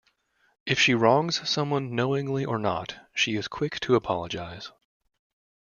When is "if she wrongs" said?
0.65-1.47